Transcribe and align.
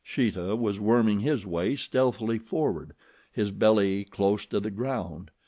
Sheeta 0.03 0.55
was 0.55 0.79
worming 0.79 1.19
his 1.19 1.45
way 1.45 1.75
stealthily 1.75 2.39
forward, 2.39 2.95
his 3.31 3.51
belly 3.51 4.03
close 4.03 4.47
to 4.47 4.59
the 4.59 4.71
ground. 4.71 5.29